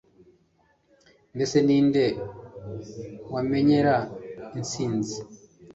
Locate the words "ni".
1.65-1.77